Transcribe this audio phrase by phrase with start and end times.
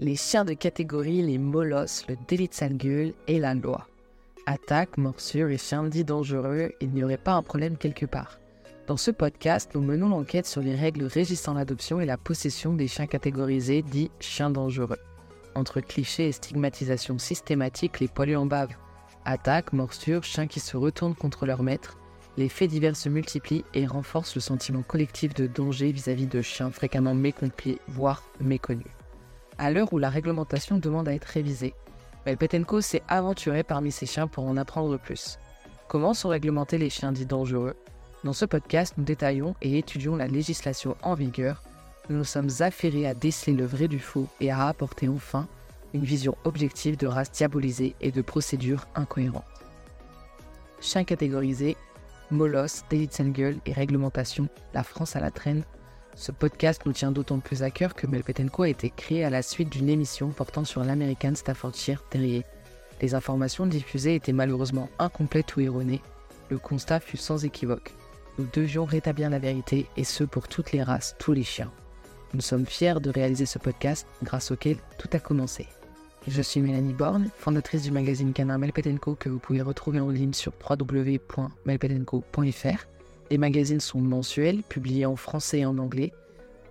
[0.00, 3.88] Les chiens de catégorie, les molosses, le délit de et la loi.
[4.46, 8.38] Attaque, morsure et chiens dits dangereux, il n'y aurait pas un problème quelque part.
[8.86, 12.86] Dans ce podcast, nous menons l'enquête sur les règles régissant l'adoption et la possession des
[12.86, 15.00] chiens catégorisés dits chiens dangereux.
[15.56, 18.70] Entre clichés et stigmatisation systématique, les poilus en bave.
[19.24, 21.98] Attaque, morsure, chiens qui se retournent contre leur maître,
[22.36, 26.70] les faits divers se multiplient et renforcent le sentiment collectif de danger vis-à-vis de chiens
[26.70, 28.86] fréquemment mécompris, voire méconnus.
[29.58, 31.74] À l'heure où la réglementation demande à être révisée,
[32.24, 35.36] Melpetenko s'est aventuré parmi ces chiens pour en apprendre plus.
[35.88, 37.74] Comment sont réglementés les chiens dits dangereux?
[38.22, 41.62] Dans ce podcast, nous détaillons et étudions la législation en vigueur.
[42.08, 45.48] Nous nous sommes affairés à déceler le vrai du faux et à apporter enfin
[45.92, 49.42] une vision objective de races diabolisées et de procédures incohérentes.
[50.80, 51.76] Chiens catégorisés,
[52.30, 55.64] de gueule et réglementation, la France à la traîne
[56.18, 59.40] ce podcast nous tient d'autant plus à cœur que Melpetenko a été créé à la
[59.40, 62.44] suite d'une émission portant sur l'American Staffordshire Terrier.
[63.00, 66.02] Les informations diffusées étaient malheureusement incomplètes ou erronées.
[66.50, 67.94] Le constat fut sans équivoque.
[68.36, 71.70] Nous devions rétablir la vérité et ce pour toutes les races, tous les chiens.
[72.34, 75.68] Nous sommes fiers de réaliser ce podcast grâce auquel tout a commencé.
[76.26, 80.32] Je suis Mélanie Borne, fondatrice du magazine canin Melpetenko que vous pouvez retrouver en ligne
[80.32, 82.97] sur www.melpetenko.fr
[83.30, 86.12] les magazines sont mensuels, publiés en français et en anglais,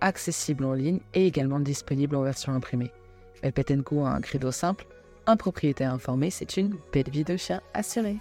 [0.00, 2.92] accessibles en ligne et également disponibles en version imprimée.
[3.42, 4.86] Melpetenko a un credo simple
[5.28, 8.16] un propriétaire informé, c'est une belle vie de chien assurée.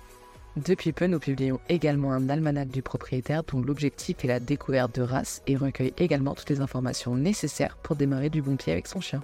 [0.58, 5.04] Depuis peu, nous publions également un almanach du propriétaire dont l'objectif est la découverte de
[5.04, 9.00] races et recueille également toutes les informations nécessaires pour démarrer du bon pied avec son
[9.00, 9.24] chien.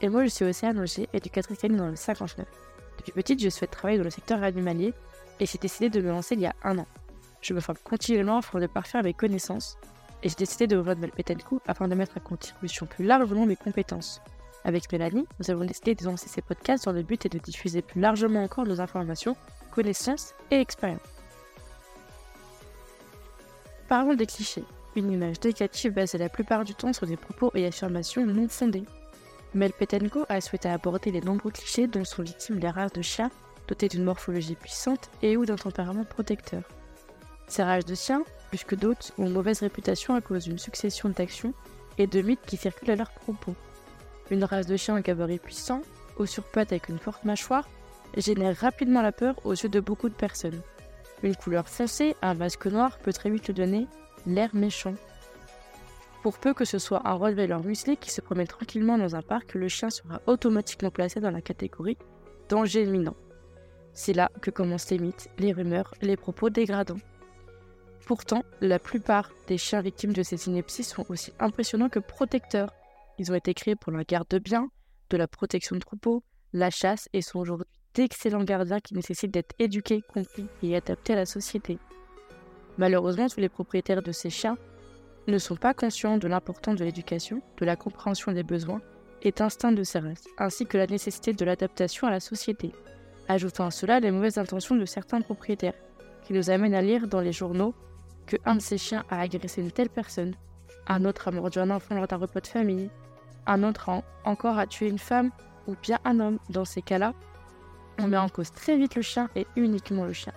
[0.00, 2.46] Et moi, je suis Océane Auger, éducatrice canine dans le 59.
[2.98, 4.94] Depuis petite, je souhaite travailler dans le secteur animalier
[5.40, 6.86] et j'ai décidé de me lancer il y a un an.
[7.46, 9.78] Je me forme continuellement afin de parfaire mes connaissances
[10.24, 14.20] et j'ai décidé de rejoindre Melpetenko afin de mettre à contribution plus largement mes compétences.
[14.64, 18.00] Avec Mélanie, nous avons décidé de lancer ces podcasts dans le but de diffuser plus
[18.00, 19.36] largement encore nos informations,
[19.70, 20.98] connaissances et expériences.
[23.86, 24.64] Parlons des clichés.
[24.96, 28.86] Une image négative basée la plupart du temps sur des propos et affirmations non fondées.
[29.54, 33.30] Melpetenko a souhaité aborder les nombreux clichés dont sont victimes les races de chiens
[33.68, 36.62] dotés d'une morphologie puissante et ou d'un tempérament protecteur.
[37.48, 41.08] Ces races de chiens, plus que d'autres, ont une mauvaise réputation à cause d'une succession
[41.08, 41.54] d'actions
[41.98, 43.54] et de mythes qui circulent à leurs propos.
[44.30, 45.82] Une race de chien à gabarit puissant,
[46.16, 47.68] au surpattes avec une forte mâchoire,
[48.16, 50.60] génère rapidement la peur aux yeux de beaucoup de personnes.
[51.22, 53.86] Une couleur foncée, un masque noir peut très vite lui donner
[54.26, 54.94] l'air méchant.
[56.22, 59.54] Pour peu que ce soit un Rottweiler musclé qui se promène tranquillement dans un parc,
[59.54, 61.96] le chien sera automatiquement placé dans la catégorie
[62.48, 63.16] danger imminent.
[63.92, 66.98] C'est là que commencent les mythes, les rumeurs, les propos dégradants.
[68.06, 72.72] Pourtant, la plupart des chiens victimes de ces inepties sont aussi impressionnants que protecteurs.
[73.18, 74.68] Ils ont été créés pour la garde de biens,
[75.10, 76.22] de la protection de troupeaux,
[76.52, 81.16] la chasse et sont aujourd'hui d'excellents gardiens qui nécessitent d'être éduqués, compris et adaptés à
[81.16, 81.78] la société.
[82.78, 84.56] Malheureusement, tous les propriétaires de ces chiens
[85.26, 88.82] ne sont pas conscients de l'importance de l'éducation, de la compréhension des besoins
[89.22, 92.70] et d'instinct de ces races, ainsi que la nécessité de l'adaptation à la société.
[93.26, 95.74] Ajoutant à cela les mauvaises intentions de certains propriétaires,
[96.22, 97.74] qui nous amènent à lire dans les journaux
[98.26, 100.34] que un de ces chiens a agressé une telle personne,
[100.88, 102.90] un autre a mordu un enfant lors d'un repas de famille,
[103.46, 105.30] un autre encore a tué une femme
[105.66, 106.38] ou bien un homme.
[106.50, 107.14] Dans ces cas-là,
[107.98, 110.32] on met en cause très vite le chien et uniquement le chien.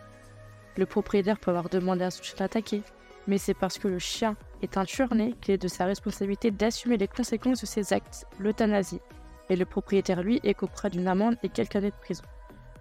[0.78, 2.84] Le propriétaire peut avoir demandé à son chien d'attaquer,
[3.28, 6.98] mais c'est parce que le chien est un tueur-né qu'il est de sa responsabilité d'assumer
[6.98, 9.02] les conséquences de ses actes, l'euthanasie.
[9.50, 12.24] Et le propriétaire, lui, est qu'auprès d'une amende et quelques années de prison.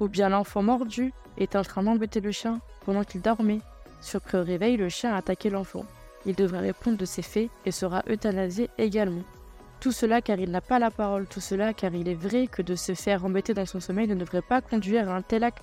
[0.01, 3.61] Ou bien l'enfant mordu est en train d'embêter le chien pendant qu'il dormait
[4.01, 5.85] Surpris au réveil, le chien a attaqué l'enfant.
[6.27, 9.23] Il devrait répondre de ses faits et sera euthanasié également.
[9.81, 12.63] Tout cela car il n'a pas la parole, tout cela car il est vrai que
[12.63, 15.63] de se faire embêter dans son sommeil ne devrait pas conduire à un tel acte.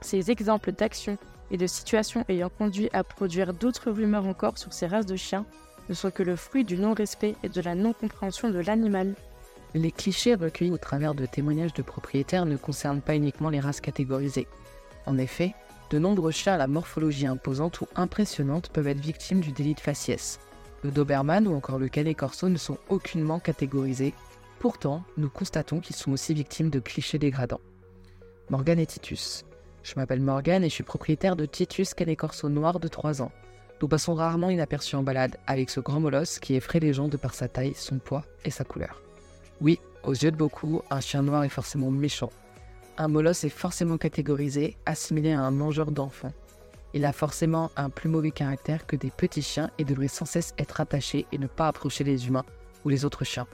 [0.00, 1.18] Ces exemples d'actions
[1.50, 5.44] et de situations ayant conduit à produire d'autres rumeurs encore sur ces races de chiens
[5.90, 9.14] ne sont que le fruit du non-respect et de la non-compréhension de l'animal.
[9.74, 13.80] Les clichés recueillis au travers de témoignages de propriétaires ne concernent pas uniquement les races
[13.80, 14.46] catégorisées.
[15.04, 15.54] En effet,
[15.94, 19.80] de nombreux chiens à la morphologie imposante ou impressionnante peuvent être victimes du délit de
[19.80, 20.40] faciès.
[20.82, 24.12] Le Doberman ou encore le Canet Corso ne sont aucunement catégorisés.
[24.58, 27.60] Pourtant, nous constatons qu'ils sont aussi victimes de clichés dégradants.
[28.50, 29.44] Morgan et Titus.
[29.84, 33.30] Je m'appelle Morgan et je suis propriétaire de Titus Canet Corso noir de 3 ans.
[33.80, 37.16] Nous passons rarement inaperçus en balade avec ce grand molosse qui effraie les gens de
[37.16, 39.00] par sa taille, son poids et sa couleur.
[39.60, 42.30] Oui, aux yeux de beaucoup, un chien noir est forcément méchant,
[42.96, 46.32] un molosse est forcément catégorisé, assimilé à un mangeur d'enfants.
[46.92, 50.54] Il a forcément un plus mauvais caractère que des petits chiens et devrait sans cesse
[50.58, 52.44] être attaché et ne pas approcher les humains
[52.84, 53.48] ou les autres chiens.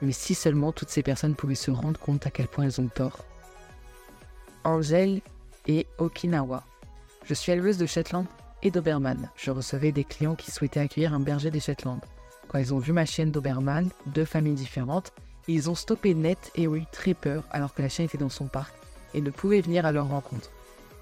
[0.00, 2.88] Mais si seulement toutes ces personnes pouvaient se rendre compte à quel point elles ont
[2.88, 3.24] tort.
[4.62, 5.22] Angèle
[5.66, 6.62] et Okinawa.
[7.24, 8.26] Je suis éleveuse de Shetland
[8.62, 9.28] et Doberman.
[9.34, 12.00] Je recevais des clients qui souhaitaient accueillir un berger des Shetland.
[12.48, 15.12] Quand ils ont vu ma chienne Doberman, deux familles différentes,
[15.48, 18.28] ils ont stoppé net et ont eu très peur alors que la chienne était dans
[18.28, 18.72] son parc
[19.14, 20.50] et ne pouvait venir à leur rencontre.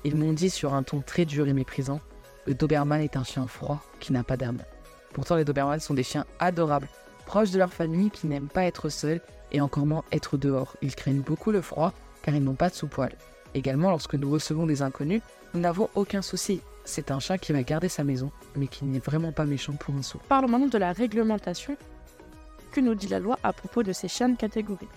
[0.04, 2.00] Ils m'ont dit sur un ton très dur et méprisant
[2.46, 4.58] le Doberman est un chien froid qui n'a pas d'âme.
[5.12, 6.88] Pourtant, les Dobermans sont des chiens adorables,
[7.24, 9.20] proches de leur famille qui n'aiment pas être seuls
[9.52, 10.76] et encore moins être dehors.
[10.82, 11.92] Ils craignent beaucoup le froid
[12.22, 13.12] car ils n'ont pas de sous-poil.
[13.54, 15.22] Également, lorsque nous recevons des inconnus,
[15.54, 16.62] nous n'avons aucun souci.
[16.84, 19.94] C'est un chat qui va garder sa maison, mais qui n'est vraiment pas méchant pour
[19.94, 20.18] un sou.
[20.28, 21.76] Parlons maintenant de la réglementation.
[22.72, 24.88] Que nous dit la loi à propos de ces chiens de catégorie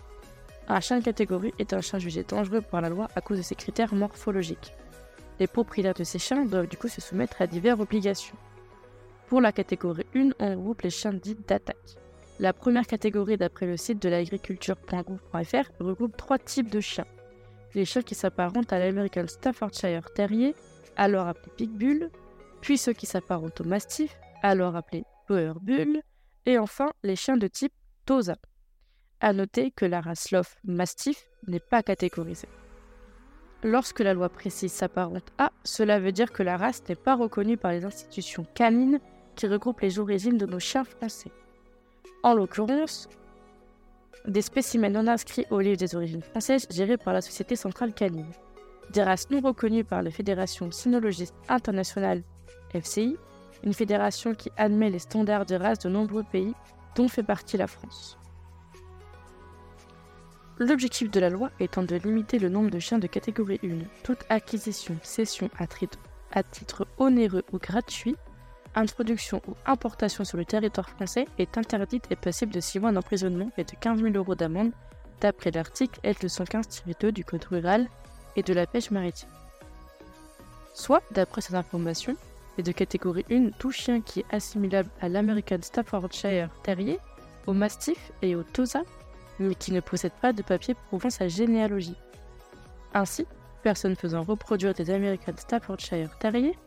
[0.68, 3.44] Un chien de catégorie est un chien jugé dangereux par la loi à cause de
[3.44, 4.74] ses critères morphologiques.
[5.40, 8.38] Les propriétaires de ces chiens doivent du coup se soumettre à diverses obligations.
[9.28, 11.98] Pour la catégorie 1, on regroupe les chiens dits d'attaque.
[12.40, 17.06] La première catégorie, d'après le site de l'agriculture.gouv.fr, regroupe trois types de chiens.
[17.76, 20.56] Les chiens qui s'apparentent à l'American Staffordshire Terrier,
[20.96, 22.10] alors appelé Pitbull,
[22.62, 26.02] puis ceux qui s'apparentent au Mastiff, alors appelé Boer Bull,
[26.46, 27.74] et enfin les chiens de type
[28.06, 28.36] Tosa.
[29.22, 32.50] À noter que la race Lof Mastiff n'est pas catégorisée.
[33.64, 37.58] Lorsque la loi précise s'apparente à, cela veut dire que la race n'est pas reconnue
[37.58, 39.00] par les institutions canines
[39.36, 41.32] qui regroupent les origines de nos chiens français.
[42.24, 43.08] En l'occurrence,
[44.28, 48.32] des spécimens non inscrits au livre des origines françaises gérés par la Société centrale canine.
[48.92, 52.24] Des races non reconnues par la Fédération cynologiste internationale
[52.74, 53.18] FCI,
[53.64, 56.54] une fédération qui admet les standards de race de nombreux pays,
[56.96, 58.18] dont fait partie la France.
[60.58, 64.24] L'objectif de la loi étant de limiter le nombre de chiens de catégorie 1, toute
[64.30, 65.68] acquisition, cession à
[66.44, 68.16] titre, onéreux ou gratuit,
[68.74, 73.52] introduction ou importation sur le territoire français est interdite et passible de 6 mois d'emprisonnement
[73.58, 74.72] et de 15 000 euros d'amende,
[75.20, 77.88] d'après l'article L215-2 du Code rural
[78.38, 79.30] et de la pêche maritime.
[80.74, 82.16] Soit, d'après ces informations,
[82.58, 87.00] est de catégorie 1 tout chien qui est assimilable à l'American Staffordshire Terrier,
[87.46, 88.84] au Mastiff et au Tosa
[89.40, 91.98] mais qui ne possède pas de papier prouvant sa généalogie.
[92.94, 93.26] Ainsi,
[93.64, 96.58] personne faisant reproduire des American Staffordshire Terriers,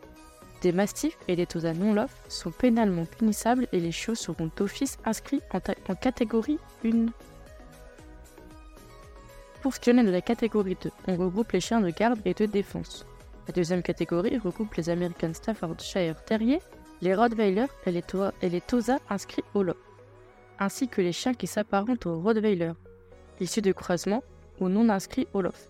[0.60, 4.98] des Mastiffs et des Tosa non lof sont pénalement punissables et les chiots seront d'office
[5.04, 7.06] inscrits en, en, catégorie 1.
[9.62, 12.34] Pour ce qui est de la catégorie 2, on regroupe les chiens de garde et
[12.34, 13.06] de défense.
[13.46, 16.62] La deuxième catégorie regroupe les American Staffordshire Terriers,
[17.00, 18.02] les Rottweiler et les,
[18.42, 19.76] et les Tosa inscrits au lot
[20.58, 22.72] ainsi que les chiens qui s'apparentent aux Rottweiler,
[23.40, 24.22] issus de croisement
[24.60, 25.68] ou non inscrits au LOF.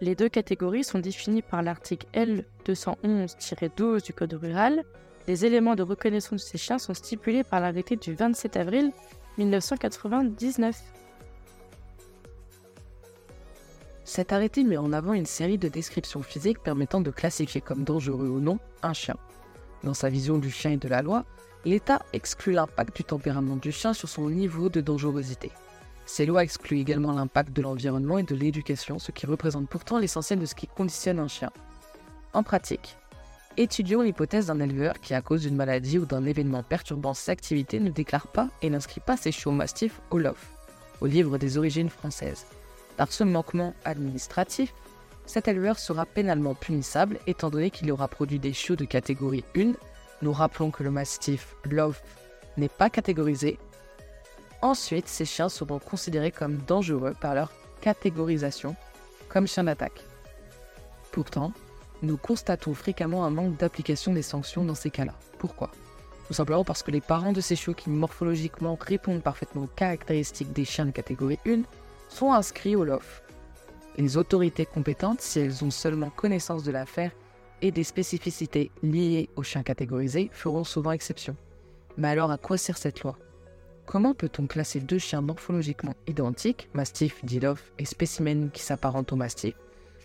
[0.00, 4.84] Les deux catégories sont définies par l'article L211-12 du Code rural.
[5.26, 8.92] Les éléments de reconnaissance de ces chiens sont stipulés par l'arrêté du 27 avril
[9.38, 10.76] 1999.
[14.04, 18.28] Cet arrêté met en avant une série de descriptions physiques permettant de classifier comme dangereux
[18.28, 19.16] ou non un chien.
[19.82, 21.24] Dans sa vision du chien et de la loi,
[21.66, 25.50] l'État exclut l'impact du tempérament du chien sur son niveau de dangerosité.
[26.06, 30.38] Ces lois excluent également l'impact de l'environnement et de l'éducation, ce qui représente pourtant l'essentiel
[30.38, 31.50] de ce qui conditionne un chien.
[32.32, 32.96] En pratique,
[33.56, 37.80] étudions l'hypothèse d'un éleveur qui, à cause d'une maladie ou d'un événement perturbant ses activités,
[37.80, 40.52] ne déclare pas et n'inscrit pas ses chiots mastifs au LOF,
[41.00, 42.46] au livre des origines françaises.
[42.96, 44.72] Par ce manquement administratif,
[45.26, 49.72] cet éleveur sera pénalement punissable étant donné qu'il aura produit des chiots de catégorie 1
[50.22, 52.00] nous rappelons que le mastif Love
[52.56, 53.58] n'est pas catégorisé.
[54.62, 58.74] Ensuite, ces chiens seront considérés comme dangereux par leur catégorisation
[59.28, 60.04] comme chiens d'attaque.
[61.12, 61.52] Pourtant,
[62.02, 65.14] nous constatons fréquemment un manque d'application des sanctions dans ces cas-là.
[65.38, 65.70] Pourquoi?
[66.26, 70.52] Tout simplement parce que les parents de ces chiots qui morphologiquement répondent parfaitement aux caractéristiques
[70.52, 71.62] des chiens de catégorie 1
[72.08, 73.22] sont inscrits au LOF.
[73.96, 77.12] Les autorités compétentes, si elles ont seulement connaissance de l'affaire,
[77.62, 81.36] et des spécificités liées aux chiens catégorisés feront souvent exception.
[81.96, 83.18] Mais alors à quoi sert cette loi?
[83.86, 89.54] Comment peut-on classer deux chiens morphologiquement identiques, Mastiff, Dilof et spécimen qui s'apparentent au Mastiff,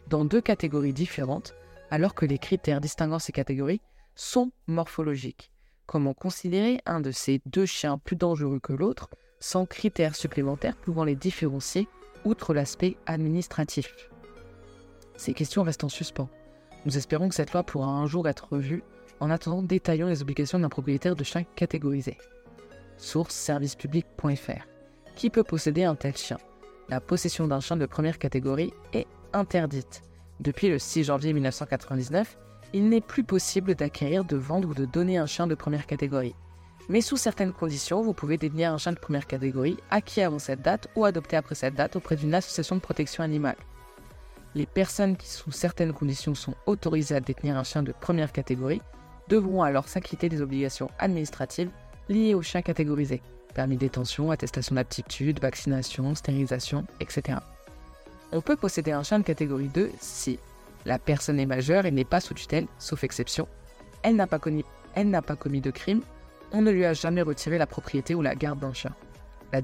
[0.08, 1.56] dans deux catégories différentes,
[1.90, 3.82] alors que les critères distinguant ces catégories
[4.16, 5.52] sont morphologiques?
[5.88, 11.04] Comment considérer un de ces deux chiens plus dangereux que l'autre sans critères supplémentaires pouvant
[11.04, 11.88] les différencier
[12.24, 14.10] outre l'aspect administratif?
[15.18, 16.30] Ces questions restent en suspens.
[16.86, 18.84] Nous espérons que cette loi pourra un jour être revue.
[19.20, 22.18] En attendant, détaillons les obligations d'un propriétaire de chien catégorisé.
[22.98, 24.66] Source servicepublic.fr.
[25.16, 26.38] Qui peut posséder un tel chien?
[26.90, 30.02] La possession d'un chien de première catégorie est interdite.
[30.40, 32.38] Depuis le 6 janvier 1999,
[32.74, 36.36] il n'est plus possible d'acquérir, de vendre ou de donner un chien de première catégorie.
[36.90, 40.62] Mais sous certaines conditions, vous pouvez détenir un chien de première catégorie acquis avant cette
[40.62, 43.58] date ou adopté après cette date auprès d'une association de protection animale.
[44.56, 48.82] Les personnes qui, sous certaines conditions, sont autorisées à détenir un chien de première catégorie
[49.30, 51.70] devront alors s'acquitter des obligations administratives
[52.10, 57.40] liées au chien catégorisé permis détention, attestation d'aptitude, vaccination, stérilisation, etc.
[58.32, 60.40] On peut posséder un chien de catégorie 2 si
[60.86, 63.48] la personne est majeure et n'est pas sous tutelle, sauf exception,
[64.04, 66.02] elle n'a pas, pas commis de crime,
[66.52, 68.94] on ne lui a jamais retiré la propriété ou la garde d'un chien.
[69.54, 69.62] La,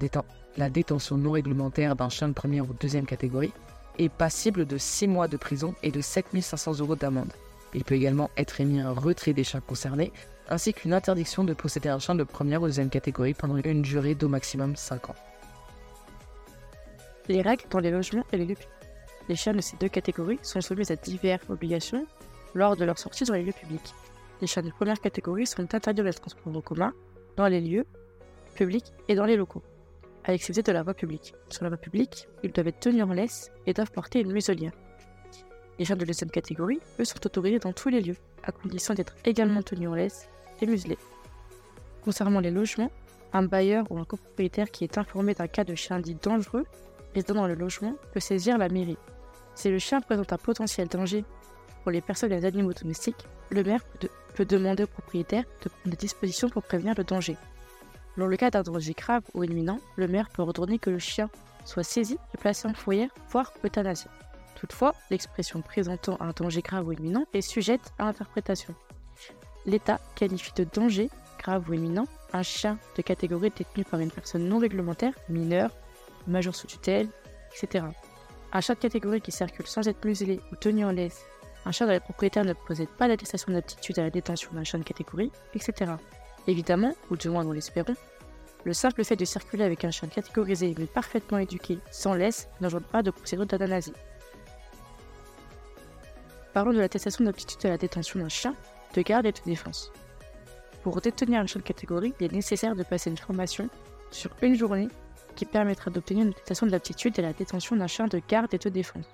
[0.58, 3.54] la détention non réglementaire d'un chien de première ou deuxième catégorie
[3.98, 7.32] est passible de 6 mois de prison et de 7500 euros d'amende.
[7.74, 10.12] Il peut également être émis un retrait des chiens concernés
[10.50, 14.16] ainsi qu'une interdiction de posséder un chien de première ou deuxième catégorie pendant une durée
[14.16, 15.16] d'au maximum 5 ans.
[17.28, 18.70] Les règles dans les logements et les lieux publics.
[19.28, 22.08] Les chiens de ces deux catégories sont soumis à diverses obligations
[22.56, 23.94] lors de leur sortie dans les lieux publics.
[24.40, 26.94] Les chiens de première catégorie sont interdits de transport en commun
[27.36, 27.86] dans les lieux
[28.56, 29.64] publics et dans les locaux,
[30.28, 31.34] à l'exception de la voie publique.
[31.50, 34.74] Sur la voie publique, ils doivent être tenus en laisse et doivent porter une muselière.
[35.80, 39.16] Les chiens de deuxième catégorie, eux, sont autorisés dans tous les lieux, à condition d'être
[39.24, 40.28] également tenus en laisse
[40.62, 40.98] et muselés.
[42.04, 42.92] Concernant les logements,
[43.32, 46.66] un bailleur ou un copropriétaire qui est informé d'un cas de chien dit dangereux
[47.14, 48.98] résidant dans le logement peut saisir la mairie.
[49.56, 51.24] Si le chien présente un potentiel danger
[51.84, 53.82] pour les personnes et les animaux domestiques, le maire
[54.36, 57.38] peut, demander au propriétaire de prendre des dispositions pour prévenir le danger.
[58.18, 61.30] Dans le cas d'un danger grave ou imminent, le maire peut ordonner que le chien
[61.66, 64.10] soit saisi et placé en foyer, voire euthanasié.
[64.56, 68.74] Toutefois, l'expression présentant un danger grave ou imminent est sujette à interprétation
[69.68, 74.48] l'État qualifie de danger grave ou imminent un chien de catégorie détenu par une personne
[74.48, 75.70] non réglementaire, mineur,
[76.26, 77.10] majeur sous tutelle,
[77.56, 77.86] etc.
[78.52, 81.26] Un chien de catégorie qui circule sans être muselé ou tenu en laisse,
[81.66, 84.80] un chien dont les propriétaires ne possèdent pas d'attestation d'aptitude à la détention d'un chien
[84.80, 85.92] de catégorie, etc.
[86.48, 87.96] Évidemment, ou du moins nous l'espérons,
[88.64, 92.88] le simple fait de circuler avec un chien catégorisé mais parfaitement éduqué, sans laisse, n'engendre
[92.88, 93.94] pas de procédure d'analyse.
[96.54, 98.56] Parlons de l'attestation d'aptitude à la détention d'un chien
[98.96, 99.92] de garde et de défense.
[100.84, 103.70] Pour détenir un chien de catégorie, il est nécessaire de passer une formation
[104.10, 104.88] sur une journée
[105.36, 108.58] qui permettra d'obtenir une attestation de l'aptitude à la détention d'un chien de garde et
[108.58, 109.06] de défense.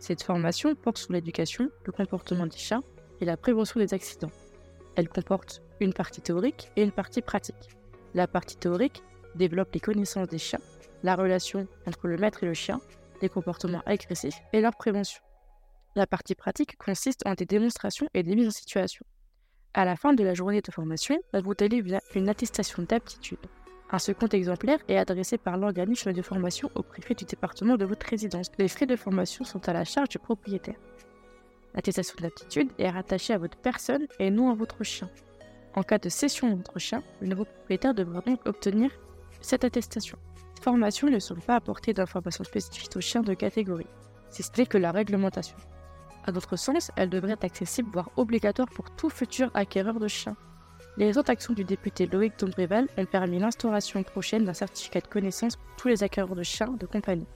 [0.00, 2.82] Cette formation porte sur l'éducation, le comportement des chiens
[3.20, 4.32] et la prévention des accidents.
[4.96, 7.70] Elle comporte une partie théorique et une partie pratique.
[8.14, 9.02] La partie théorique
[9.34, 10.60] développe les connaissances des chiens,
[11.02, 12.80] la relation entre le maître et le chien,
[13.20, 15.22] les comportements agressifs et leur prévention.
[15.94, 19.04] La partie pratique consiste en des démonstrations et des mises en situation.
[19.74, 23.38] À la fin de la journée de formation, vous délivre une attestation d'aptitude.
[23.90, 28.06] Un second exemplaire est adressé par l'organisme de formation au préfet du département de votre
[28.06, 28.50] résidence.
[28.58, 30.76] Les frais de formation sont à la charge du propriétaire.
[31.74, 35.10] L'attestation d'aptitude est rattachée à votre personne et non à votre chien.
[35.74, 38.90] En cas de cession de votre chien, le nouveau propriétaire devra donc obtenir
[39.40, 40.18] cette attestation.
[40.56, 43.86] Ces formations ne sont pas apportées d'informations spécifiques aux chiens de catégorie,
[44.32, 45.56] c'est ce que la réglementation.
[46.24, 50.36] À notre sens, elle devrait être accessible, voire obligatoire pour tout futur acquéreur de chiens.
[50.96, 55.56] Les autres actions du député Loïc Dombreval ont permis l'instauration prochaine d'un certificat de connaissance
[55.56, 57.26] pour tous les acquéreurs de chiens de compagnie.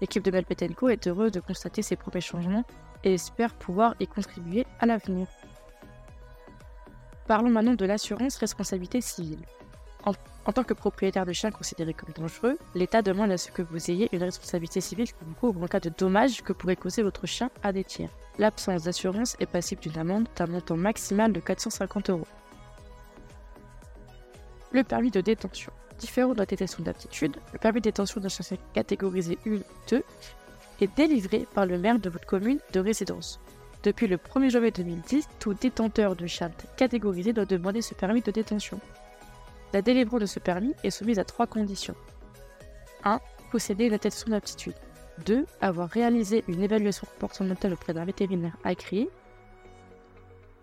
[0.00, 2.64] L'équipe de Melpetenko est heureuse de constater ces premiers changements
[3.04, 5.26] et espère pouvoir y contribuer à l'avenir.
[7.26, 9.40] Parlons maintenant de l'assurance responsabilité civile.
[10.04, 13.90] En, tant que propriétaire de chien considéré comme dangereux, l'État demande à ce que vous
[13.90, 17.26] ayez une responsabilité civile qui vous couvre en cas de dommages que pourrait causer votre
[17.26, 18.10] chien à des tiers.
[18.38, 22.28] L'absence d'assurance est passible d'une amende d'un montant maximal de 450 euros.
[24.70, 25.72] Le permis de détention.
[25.98, 29.58] Différent de la détention d'aptitude, le permis de détention d'un chien catégorisé 1
[29.90, 30.04] 2
[30.82, 33.40] est délivré par le maire de votre commune de résidence.
[33.82, 38.30] Depuis le 1er janvier 2010, tout détenteur de chien catégorisé doit demander ce permis de
[38.30, 38.80] détention.
[39.72, 41.94] La délivrance de ce permis est soumise à trois conditions.
[43.04, 43.20] 1.
[43.52, 44.74] Posséder une attestation d'aptitude.
[45.24, 45.46] 2.
[45.60, 49.08] Avoir réalisé une évaluation comportementale auprès d'un vétérinaire agréé.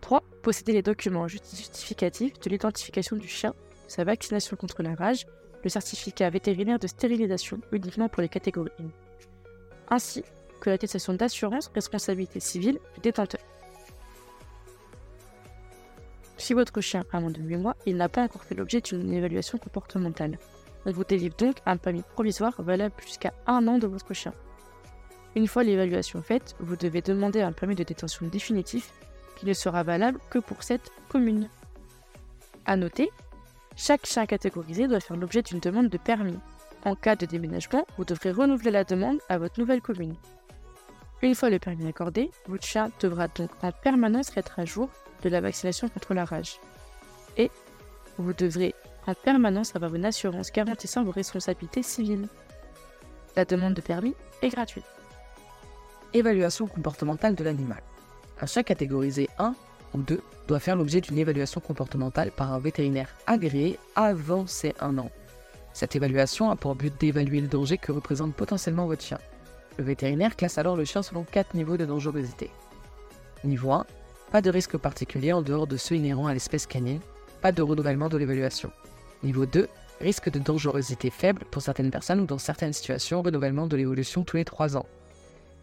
[0.01, 0.21] 3.
[0.41, 3.53] Posséder les documents justificatifs de l'identification du chien,
[3.87, 5.25] sa vaccination contre la rage,
[5.63, 8.83] le certificat vétérinaire de stérilisation uniquement pour les catégories 1,
[9.95, 10.23] ainsi
[10.63, 13.41] que l'attestation d'assurance responsabilité civile du détenteur.
[16.37, 19.13] Si votre chien a moins de 8 mois, il n'a pas encore fait l'objet d'une
[19.13, 20.39] évaluation comportementale.
[20.85, 24.33] On vous délivre donc un permis provisoire valable jusqu'à un an de votre chien.
[25.35, 28.93] Une fois l'évaluation faite, vous devez demander un permis de détention définitif
[29.35, 31.49] qui ne sera valable que pour cette commune.
[32.65, 33.09] A noter,
[33.75, 36.39] chaque chien catégorisé doit faire l'objet d'une demande de permis.
[36.85, 40.15] En cas de déménagement, vous devrez renouveler la demande à votre nouvelle commune.
[41.23, 44.89] Une fois le permis accordé, votre chien devra donc en permanence être à jour
[45.23, 46.59] de la vaccination contre la rage.
[47.37, 47.49] Et
[48.17, 48.75] vous devrez
[49.07, 52.27] en permanence avoir une assurance garantissant vos responsabilités civiles.
[53.37, 54.83] La demande de permis est gratuite.
[56.13, 57.81] Évaluation comportementale de l'animal.
[58.41, 59.55] Un chat catégorisé 1
[59.93, 64.97] ou 2 doit faire l'objet d'une évaluation comportementale par un vétérinaire agréé avant ses 1
[64.97, 65.09] an.
[65.71, 69.19] Cette évaluation a pour but d'évaluer le danger que représente potentiellement votre chien.
[69.77, 72.49] Le vétérinaire classe alors le chien selon 4 niveaux de dangerosité.
[73.43, 73.85] Niveau 1,
[74.31, 77.01] pas de risque particulier en dehors de ceux inhérents à l'espèce canine,
[77.41, 78.71] pas de renouvellement de l'évaluation.
[79.23, 79.67] Niveau 2,
[79.99, 84.37] risque de dangerosité faible pour certaines personnes ou dans certaines situations, renouvellement de l'évolution tous
[84.37, 84.85] les 3 ans.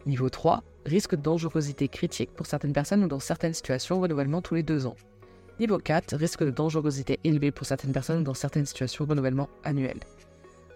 [0.05, 4.55] Niveau 3, risque de dangerosité critique pour certaines personnes ou dans certaines situations, renouvellement tous
[4.55, 4.95] les 2 ans.
[5.59, 9.99] Niveau 4, risque de dangerosité élevé pour certaines personnes ou dans certaines situations, renouvellement annuel.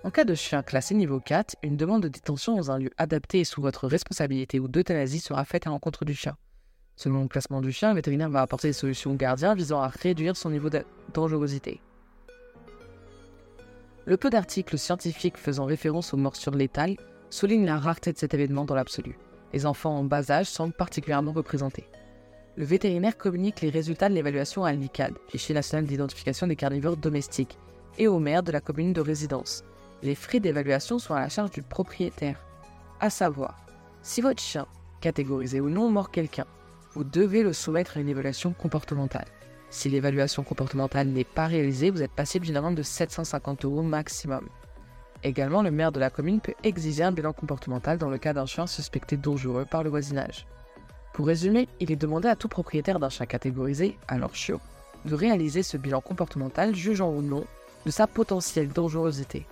[0.06, 3.40] En cas de chien classé niveau 4, une demande de détention dans un lieu adapté
[3.40, 6.38] et sous votre responsabilité ou d'euthanasie sera faite à l'encontre du chien.
[6.96, 9.88] Selon le classement du chien, le vétérinaire va apporter des solutions au gardien visant à
[9.88, 11.82] réduire son niveau de dangerosité.
[14.06, 16.98] Le peu d'articles scientifiques faisant référence aux morsures létales
[17.32, 19.18] souligne la rareté de cet événement dans l'absolu.
[19.54, 21.90] Les enfants en bas âge semblent particulièrement représentés.
[22.58, 27.58] Le vétérinaire communique les résultats de l'évaluation à l'ICAD, Fichier national d'identification des carnivores domestiques,
[27.98, 29.64] et au maire de la commune de résidence.
[30.04, 32.40] Les frais d'évaluation sont à la charge du propriétaire.
[33.00, 33.66] À savoir,
[34.02, 34.68] si votre chien,
[35.02, 36.46] catégorisé ou non, mord quelqu'un,
[36.94, 39.28] vous devez le soumettre à une évaluation comportementale.
[39.70, 44.48] Si l'évaluation comportementale n'est pas réalisée, vous êtes passible d'une amende de 750 euros maximum.
[45.24, 48.46] Également, le maire de la commune peut exiger un bilan comportemental dans le cas d'un
[48.46, 50.46] chien suspecté dangereux par le voisinage.
[51.14, 54.60] Pour résumer, il est demandé à tout propriétaire d'un chien catégorisé, alors chiot,
[55.06, 57.46] de réaliser ce bilan comportemental jugeant ou non
[57.86, 59.46] de sa potentielle dangerosité.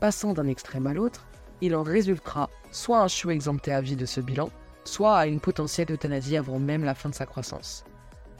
[0.00, 1.26] Passant d'un extrême à l'autre,
[1.60, 4.50] il en résultera soit un chiot exempté à vie de ce bilan,
[4.84, 7.84] soit à une potentielle euthanasie avant même la fin de sa croissance.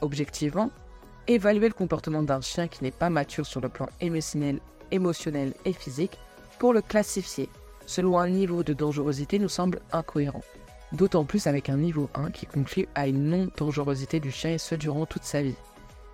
[0.03, 0.71] Objectivement,
[1.27, 4.61] évaluer le comportement d'un chien qui n'est pas mature sur le plan émotionnel,
[4.91, 6.19] émotionnel et physique
[6.59, 7.49] pour le classifier
[7.87, 10.43] selon un niveau de dangerosité nous semble incohérent.
[10.93, 14.75] D'autant plus avec un niveau 1 qui conclut à une non-dangerosité du chien et ce
[14.75, 15.57] durant toute sa vie.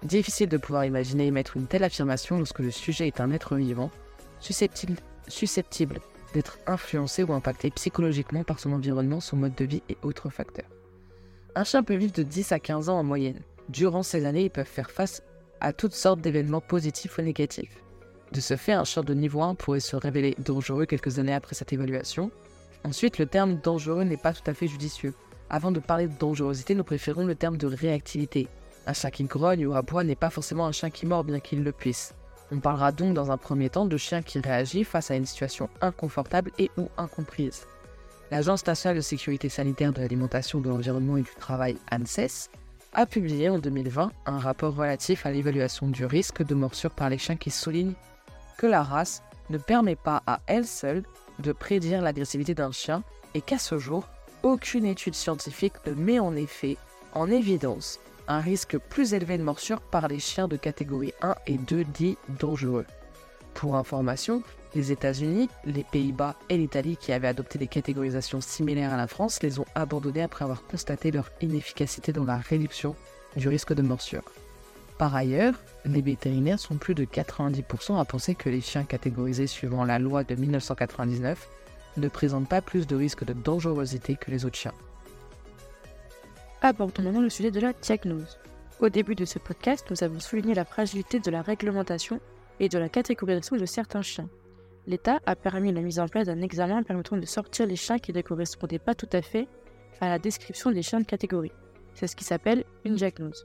[0.02, 3.90] Difficile de pouvoir imaginer émettre une telle affirmation lorsque le sujet est un être vivant,
[4.40, 4.96] susceptible,
[5.32, 6.00] susceptible
[6.34, 10.70] d'être influencé ou impacté psychologiquement par son environnement, son mode de vie et autres facteurs.
[11.54, 13.40] Un chien peut vivre de 10 à 15 ans en moyenne.
[13.68, 15.22] Durant ces années, ils peuvent faire face
[15.60, 17.82] à toutes sortes d'événements positifs ou négatifs.
[18.32, 21.54] De ce fait, un chien de niveau 1 pourrait se révéler dangereux quelques années après
[21.54, 22.30] cette évaluation.
[22.84, 25.14] Ensuite, le terme dangereux n'est pas tout à fait judicieux.
[25.50, 28.48] Avant de parler de dangerosité, nous préférons le terme de réactivité.
[28.86, 31.62] Un chien qui grogne ou aboie n'est pas forcément un chien qui mord bien qu'il
[31.62, 32.14] le puisse.
[32.54, 35.70] On parlera donc dans un premier temps de chien qui réagit face à une situation
[35.80, 37.66] inconfortable et ou incomprise.
[38.30, 42.50] L'Agence nationale de sécurité sanitaire de l'alimentation, de l'environnement et du travail, ANSES,
[42.92, 47.16] a publié en 2020 un rapport relatif à l'évaluation du risque de morsure par les
[47.16, 47.94] chiens qui souligne
[48.58, 51.04] que la race ne permet pas à elle seule
[51.38, 54.06] de prédire l'agressivité d'un chien et qu'à ce jour,
[54.42, 56.76] aucune étude scientifique ne met en effet
[57.14, 61.58] en évidence un risque plus élevé de morsure par les chiens de catégorie 1 et
[61.58, 62.86] 2 dits dangereux.
[63.54, 64.42] Pour information,
[64.74, 69.42] les États-Unis, les Pays-Bas et l'Italie qui avaient adopté des catégorisations similaires à la France
[69.42, 72.96] les ont abandonnés après avoir constaté leur inefficacité dans la réduction
[73.36, 74.24] du risque de morsure.
[74.98, 75.54] Par ailleurs,
[75.84, 80.24] les vétérinaires sont plus de 90% à penser que les chiens catégorisés suivant la loi
[80.24, 81.48] de 1999
[81.96, 84.74] ne présentent pas plus de risques de dangerosité que les autres chiens.
[86.64, 88.38] Abordons maintenant le sujet de la diagnose.
[88.78, 92.20] Au début de ce podcast, nous avons souligné la fragilité de la réglementation
[92.60, 94.28] et de la catégorisation de certains chiens.
[94.86, 98.12] L'État a permis la mise en place d'un examen permettant de sortir les chiens qui
[98.12, 99.48] ne correspondaient pas tout à fait
[100.00, 101.50] à la description des chiens de catégorie.
[101.94, 103.44] C'est ce qui s'appelle une diagnose.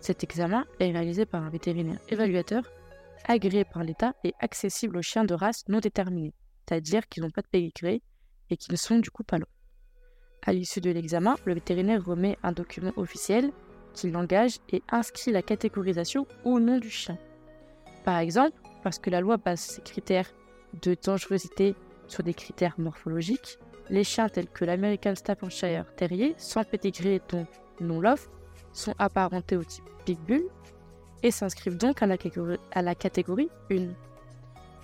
[0.00, 2.62] Cet examen est réalisé par un vétérinaire évaluateur
[3.26, 6.32] agréé par l'État et accessible aux chiens de race non déterminée,
[6.66, 8.00] c'est-à-dire qui n'ont pas de pédigré
[8.48, 9.48] et qui ne sont du coup pas loin.
[10.46, 13.50] À l'issue de l'examen, le vétérinaire remet un document officiel
[13.94, 17.18] qui l'engage et inscrit la catégorisation au nom du chien.
[18.04, 20.30] Par exemple, parce que la loi base ses critères
[20.82, 21.74] de dangerosité
[22.06, 23.58] sur des critères morphologiques,
[23.90, 27.46] les chiens tels que l'American Staffordshire Terrier, sans pédigré dont
[27.80, 28.30] non l'offre,
[28.72, 30.44] sont apparentés au type Pitbull
[31.24, 32.16] et s'inscrivent donc à la,
[32.70, 33.88] à la catégorie 1.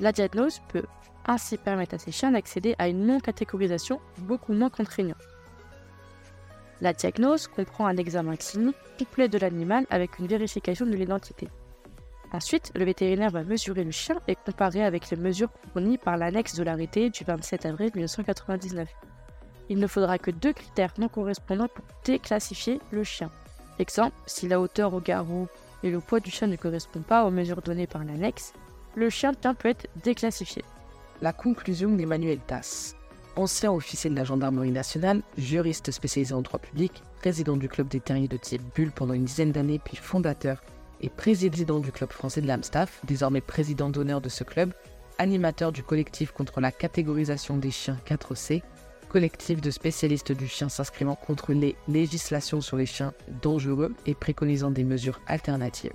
[0.01, 0.87] La diagnose peut
[1.27, 5.32] ainsi permettre à ces chiens d'accéder à une non-catégorisation beaucoup moins contraignante.
[6.83, 11.49] La diagnose comprend un examen clinique complet de l'animal avec une vérification de l'identité.
[12.33, 16.57] Ensuite, le vétérinaire va mesurer le chien et comparer avec les mesures fournies par l'annexe
[16.57, 18.89] de l'arrêté du 27 avril 1999.
[19.69, 23.31] Il ne faudra que deux critères non correspondants pour déclassifier le chien.
[23.79, 25.47] Exemple, si la hauteur au garrot
[25.85, 28.55] et le poids du chien ne correspondent pas aux mesures données par l'annexe,
[28.97, 30.65] le chien peut être déclassifié.
[31.21, 32.97] La conclusion d'Emmanuel Tass,
[33.37, 38.01] ancien officier de la gendarmerie nationale, juriste spécialisé en droit public, président du club des
[38.01, 40.63] terriers de type Bulle pendant une dizaine d'années, puis fondateur
[41.01, 44.73] et président du club français de l'Amstaff, désormais président d'honneur de ce club,
[45.19, 48.63] animateur du collectif contre la catégorisation des chiens 4C,
[49.09, 54.71] collectif de spécialistes du chien s'inscrivant contre les législations sur les chiens dangereux et préconisant
[54.71, 55.93] des mesures alternatives.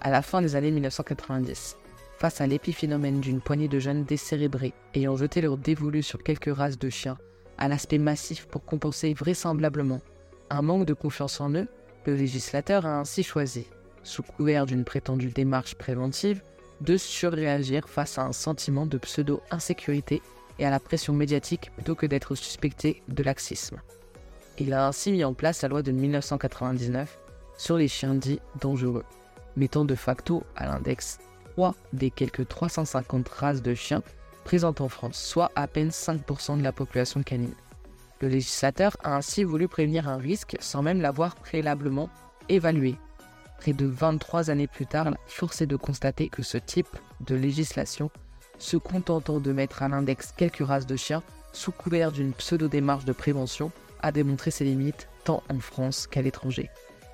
[0.00, 1.76] À la fin des années 1990,
[2.22, 6.78] face à l'épiphénomène d'une poignée de jeunes décérébrés ayant jeté leur dévolu sur quelques races
[6.78, 7.18] de chiens,
[7.58, 10.00] à l'aspect massif pour compenser vraisemblablement
[10.48, 11.66] un manque de confiance en eux,
[12.06, 13.66] le législateur a ainsi choisi,
[14.04, 16.42] sous couvert d'une prétendue démarche préventive,
[16.80, 20.22] de surréagir face à un sentiment de pseudo-insécurité
[20.60, 23.80] et à la pression médiatique plutôt que d'être suspecté de laxisme.
[24.58, 27.18] Il a ainsi mis en place la loi de 1999
[27.58, 29.04] sur les chiens dits dangereux,
[29.56, 31.18] mettant de facto à l'index
[31.52, 34.02] 3 des quelques 350 races de chiens
[34.44, 37.54] présentes en France, soit à peine 5% de la population canine.
[38.20, 42.08] Le législateur a ainsi voulu prévenir un risque sans même l'avoir préalablement
[42.48, 42.96] évalué.
[43.58, 48.10] Près de 23 années plus tard, force est de constater que ce type de législation,
[48.58, 53.12] se contentant de mettre à l'index quelques races de chiens, sous couvert d'une pseudo-démarche de
[53.12, 56.70] prévention, a démontré ses limites tant en France qu'à l'étranger.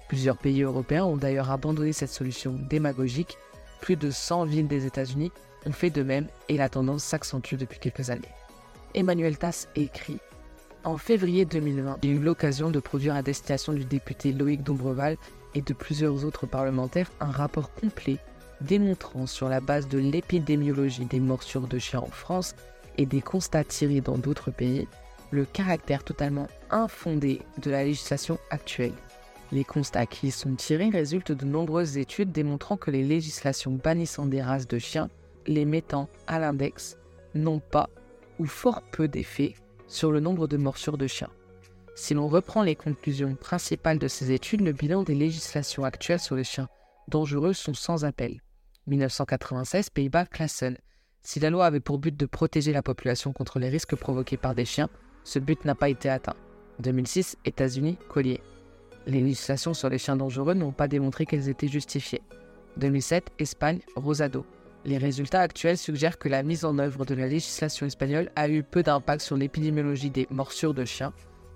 [0.08, 3.36] Plusieurs pays européens ont d'ailleurs abandonné cette solution démagogique.
[3.80, 5.32] Plus de 100 villes des États-Unis
[5.66, 8.34] ont fait de même et la tendance s'accentue depuis quelques années.
[8.94, 10.18] Emmanuel Tass écrit
[10.84, 15.16] en février 2020, j'ai eu l'occasion de produire à destination du député Loïc Dombreval
[15.54, 18.18] et de plusieurs autres parlementaires un rapport complet
[18.60, 22.54] démontrant sur la base de l'épidémiologie des morsures de chiens en France
[22.96, 24.88] et des constats tirés dans d'autres pays,
[25.30, 28.94] le caractère totalement infondé de la législation actuelle.
[29.50, 34.26] Les constats qui y sont tirés résultent de nombreuses études démontrant que les législations bannissant
[34.26, 35.08] des races de chiens,
[35.46, 36.98] les mettant à l'index,
[37.34, 37.88] n'ont pas
[38.38, 39.54] ou fort peu d'effet
[39.86, 41.30] sur le nombre de morsures de chiens.
[41.94, 46.36] Si l'on reprend les conclusions principales de ces études, le bilan des législations actuelles sur
[46.36, 46.68] les chiens
[47.08, 48.40] dangereux sont sans appel.
[48.86, 50.76] 1996, Pays-Bas, Classen.
[51.22, 54.54] Si la loi avait pour but de protéger la population contre les risques provoqués par
[54.54, 54.88] des chiens,
[55.24, 56.36] ce but n'a pas été atteint.
[56.78, 58.40] 2006, États-Unis, Collier.
[59.06, 62.22] Les législations sur les chiens dangereux n'ont pas démontré qu'elles étaient justifiées.
[62.76, 64.44] 2007, Espagne, Rosado.
[64.84, 68.62] Les résultats actuels suggèrent que la mise en œuvre de la législation espagnole a eu
[68.62, 71.12] peu d'impact sur l'épidémiologie des morsures de chiens.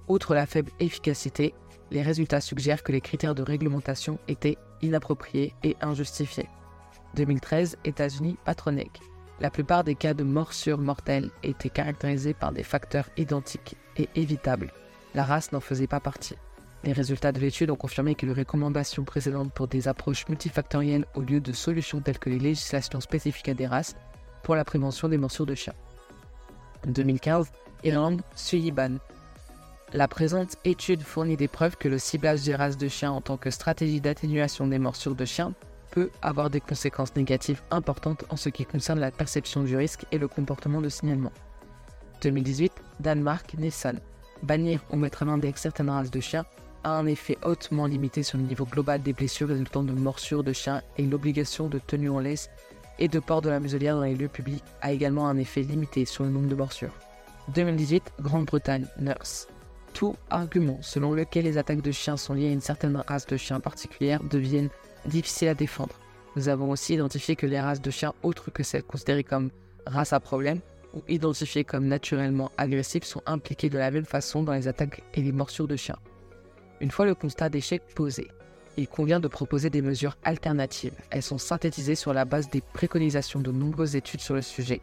[0.09, 1.55] Outre la faible efficacité,
[1.91, 6.49] les résultats suggèrent que les critères de réglementation étaient inappropriés et injustifiés.
[7.15, 9.01] 2013, États-Unis, Patronec.
[9.41, 14.73] La plupart des cas de morsures mortelles étaient caractérisés par des facteurs identiques et évitables.
[15.15, 16.37] La race n'en faisait pas partie.
[16.85, 21.21] Les résultats de l'étude ont confirmé que les recommandations précédentes pour des approches multifactorielles au
[21.21, 23.95] lieu de solutions telles que les législations spécifiques à des races
[24.43, 25.75] pour la prévention des morsures de chiens.
[26.87, 27.53] 2015,
[27.85, 28.99] Irlande, Sullivan.
[29.93, 33.37] La présente étude fournit des preuves que le ciblage des races de chiens en tant
[33.37, 35.53] que stratégie d'atténuation des morsures de chiens
[35.93, 40.19] peut avoir des conséquences négatives importantes en ce qui concerne la perception du risque et
[40.19, 41.33] le comportement de signalement.
[42.23, 44.01] 2018, Danemark, Nissan.
[44.43, 46.45] Bannir ou mettre à l'index certaines races de chiens
[46.85, 50.53] a un effet hautement limité sur le niveau global des blessures résultant de morsures de
[50.53, 52.51] chiens et l'obligation de tenue en laisse
[52.99, 56.05] et de port de la muselière dans les lieux publics a également un effet limité
[56.05, 56.95] sur le nombre de morsures.
[57.55, 59.49] 2018, Grande-Bretagne, Nurse.
[59.93, 63.37] Tout argument selon lequel les attaques de chiens sont liées à une certaine race de
[63.37, 64.71] chiens particulière deviennent
[65.07, 65.99] difficiles à défendre.
[66.37, 69.51] Nous avons aussi identifié que les races de chiens autres que celles considérées comme
[69.87, 70.61] races à problème
[70.95, 75.23] ou identifiées comme naturellement agressives sont impliquées de la même façon dans les attaques et
[75.23, 75.99] les morsures de chiens.
[76.83, 78.27] Une fois le constat d'échec posé,
[78.77, 80.97] il convient de proposer des mesures alternatives.
[81.11, 84.81] Elles sont synthétisées sur la base des préconisations de nombreuses études sur le sujet.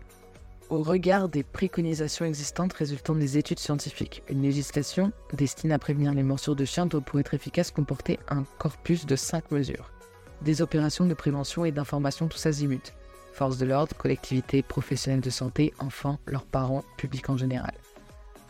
[0.70, 6.24] Au regard des préconisations existantes résultant des études scientifiques, une législation destinée à prévenir les
[6.24, 9.92] morsures de chiens doit pour être efficace comporter un corpus de 5 mesures.
[10.42, 12.94] Des opérations de prévention et d'information tous azimuts.
[13.34, 17.74] Forces de l'ordre, collectivités, professionnels de santé, enfants, leurs parents, public en général.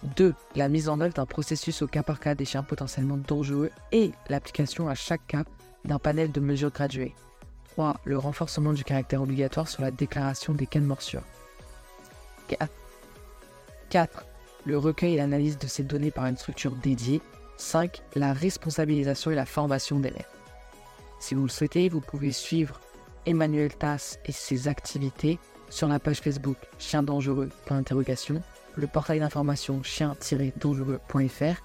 [0.04, 0.34] 2.
[0.56, 4.12] La mise en œuvre d'un processus au cas par cas des chiens potentiellement dangereux et
[4.30, 5.44] l'application à chaque cas
[5.86, 7.16] d'un panel de mesures graduées.
[7.72, 8.00] 3.
[8.04, 11.24] Le renforcement du caractère obligatoire sur la déclaration des cas de morsure.
[13.90, 14.26] 4.
[14.66, 17.22] Le recueil et l'analyse de ces données par une structure dédiée.
[17.58, 18.02] 5.
[18.16, 20.30] La responsabilisation et la formation des maîtres.
[21.20, 22.80] Si vous le souhaitez, vous pouvez suivre
[23.26, 27.50] Emmanuel Tass et ses activités sur la page Facebook Chien dangereux
[28.80, 31.62] le portail d'information chien-dangereux.fr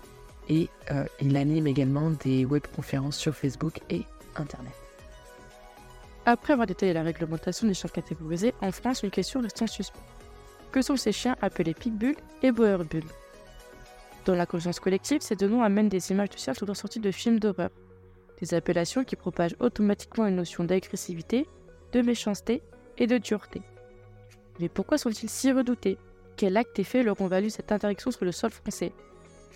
[0.48, 4.02] et euh, il anime également des webconférences sur Facebook et
[4.36, 4.72] Internet.
[6.26, 10.00] Après avoir détaillé la réglementation des chiens catégorisés, en France, une question reste en suspens.
[10.72, 13.04] Que sont ces chiens appelés Pitbull et Boer Bull
[14.24, 17.10] Dans la conscience collective, ces deux noms amènent des images de chiens souvent sorties de
[17.10, 17.70] films d'horreur.
[18.40, 21.46] Des appellations qui propagent automatiquement une notion d'agressivité,
[21.92, 22.62] de méchanceté
[22.98, 23.62] et de dureté.
[24.58, 25.98] Mais pourquoi sont-ils si redoutés?
[26.36, 28.92] Quel acte et fait leur ont valu cette interdiction sur le sol français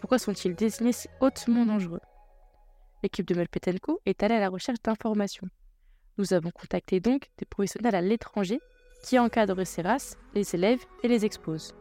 [0.01, 2.01] Pourquoi sont-ils désignés si hautement dangereux?
[3.03, 5.49] L'équipe de Melpetenko est allée à la recherche d'informations.
[6.19, 8.61] Nous avons contacté donc des professionnels à l'étranger
[9.05, 11.75] qui encadrent ces races, les élèves et les exposent.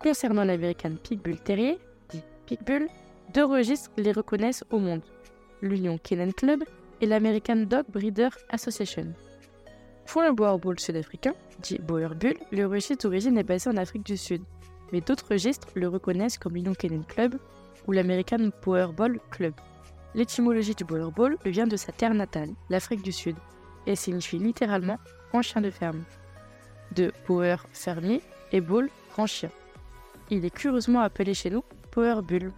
[0.00, 1.78] Concernant l'American Pitbull Terrier,
[2.10, 2.88] dit Pitbull,
[3.34, 5.02] deux registres les reconnaissent au monde
[5.60, 6.62] l'Union Kennel Club
[7.00, 9.12] et l'American Dog Breeder Association.
[10.08, 14.06] Pour le Boer Bull sud-africain, dit Boer Bull, le registre d'origine est basé en Afrique
[14.06, 14.42] du Sud,
[14.90, 17.34] mais d'autres registres le reconnaissent comme l'Union Kennel Club
[17.86, 19.52] ou l'American Boer Bull Club.
[20.14, 23.36] L'étymologie du Boer Bull vient de sa terre natale, l'Afrique du Sud,
[23.86, 26.02] et signifie littéralement grand chien de ferme.
[26.92, 29.50] De Boer fermier et Bull grand chien.
[30.30, 32.50] Il est curieusement appelé chez nous Boer Bull,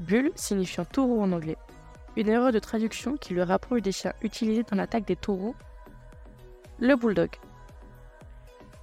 [0.00, 1.56] Bull signifiant taureau en anglais.
[2.16, 5.54] Une erreur de traduction qui le rapproche des chiens utilisés dans l'attaque des taureaux,
[6.78, 7.30] le bulldog.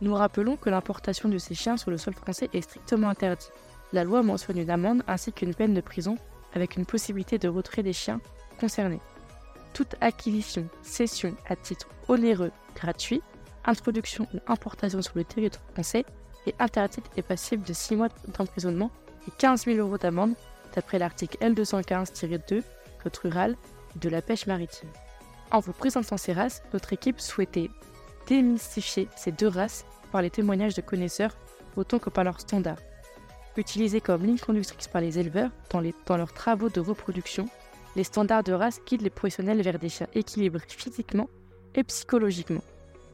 [0.01, 3.51] Nous rappelons que l'importation de ces chiens sur le sol français est strictement interdite.
[3.93, 6.17] La loi mentionne une amende ainsi qu'une peine de prison
[6.53, 8.19] avec une possibilité de retrait des chiens
[8.60, 8.99] concernés.
[9.73, 13.21] Toute acquisition, cession à titre onéreux, gratuit,
[13.65, 16.06] introduction ou importation sur le territoire français
[16.45, 18.91] est interdite et passible de 6 mois d'emprisonnement
[19.27, 20.36] et 15 000 euros d'amende
[20.75, 22.62] d'après l'article L215-2
[23.01, 23.56] Code rural
[23.95, 24.89] de la pêche maritime.
[25.53, 27.69] En vous présentant ces races, notre équipe souhaitait
[28.27, 31.37] démystifier ces deux races par les témoignages de connaisseurs
[31.77, 32.79] autant que par leurs standards
[33.57, 37.47] utilisés comme ligne conductrice par les éleveurs dans, leurs travaux de reproduction,
[37.95, 41.29] les standards de race guident les professionnels vers des chiens équilibrés physiquement
[41.75, 42.63] et psychologiquement.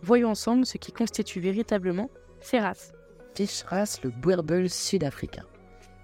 [0.02, 2.10] Voyons ensemble ce qui constitue véritablement
[2.42, 2.94] ces races.
[3.36, 5.46] Fish Race, le sud-africain.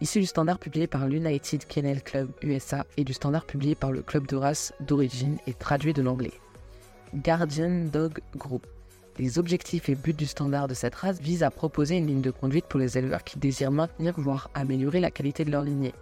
[0.02, 4.02] Issu du standard publié par l'United Kennel Club USA et du standard publié par le
[4.02, 6.34] club de race d'origine et traduit de l'anglais.
[7.14, 8.68] Guardian Dog Group.
[9.18, 12.32] Les objectifs et buts du standard de cette race visent à proposer une ligne de
[12.32, 15.94] conduite pour les éleveurs qui désirent maintenir, voire améliorer la qualité de leur lignée,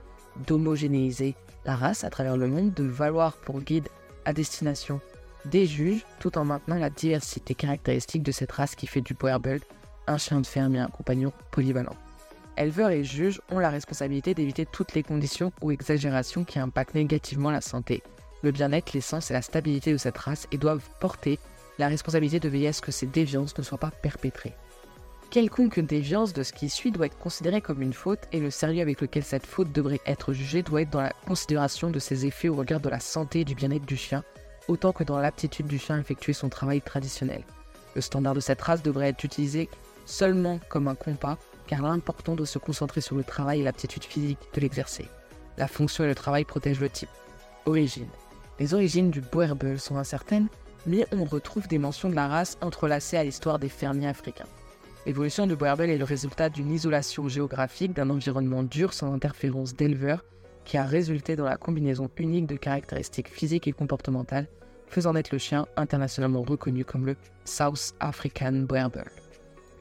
[0.48, 3.90] d'homogénéiser la race à travers le monde, de valoir pour guide
[4.26, 5.02] à destination
[5.46, 9.62] des juges, tout en maintenant la diversité caractéristique de cette race qui fait du Boerbold
[10.08, 11.96] un chien de ferme et un compagnon polyvalent.
[12.58, 17.50] Éleveurs et juges ont la responsabilité d'éviter toutes les conditions ou exagérations qui impactent négativement
[17.50, 18.04] la santé,
[18.44, 21.40] le bien-être, l'essence et la stabilité de cette race et doivent porter
[21.80, 24.54] la responsabilité de veiller à ce que ces déviances ne soient pas perpétrées.
[25.32, 28.84] Quelconque déviance de ce qui suit doit être considérée comme une faute et le sérieux
[28.84, 32.50] avec lequel cette faute devrait être jugée doit être dans la considération de ses effets
[32.50, 34.24] au regard de la santé et du bien-être du chien,
[34.68, 37.44] autant que dans l'aptitude du chien à effectuer son travail traditionnel.
[37.96, 39.70] Le standard de cette race devrait être utilisé
[40.06, 44.40] seulement comme un compas, car l'important de se concentrer sur le travail et l'aptitude physique
[44.54, 45.08] de l'exercer.
[45.58, 47.10] La fonction et le travail protègent le type.
[47.66, 48.10] Origine.
[48.60, 50.48] Les origines du Boerboel sont incertaines,
[50.86, 54.48] mais on retrouve des mentions de la race entrelacées à l'histoire des fermiers africains.
[55.06, 60.24] L'évolution du Boerbel est le résultat d'une isolation géographique d'un environnement dur sans interférence d'éleveurs
[60.64, 64.48] qui a résulté dans la combinaison unique de caractéristiques physiques et comportementales,
[64.88, 69.10] faisant naître le chien internationalement reconnu comme le South African Boerboel.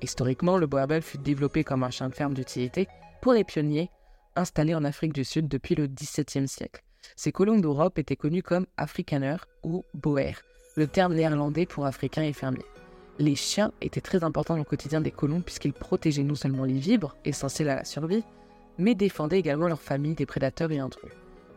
[0.02, 2.88] Historiquement, le Boerbel fut développé comme un chien de ferme d'utilité
[3.20, 3.88] pour les pionniers
[4.34, 6.82] installés en Afrique du Sud depuis le XVIIe siècle.
[7.16, 10.34] Ces colons d'Europe étaient connus comme Afrikaner ou Boer,
[10.76, 12.64] le terme néerlandais pour africain et fermier.
[13.18, 16.78] Les chiens étaient très importants dans le quotidien des colons puisqu'ils protégeaient non seulement les
[16.78, 18.24] vivres, essentiels à la survie,
[18.78, 21.12] mais défendaient également leur famille des prédateurs et intrus.